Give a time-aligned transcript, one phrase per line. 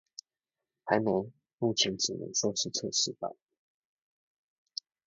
[0.85, 3.35] 還沒，目前只能說是測試版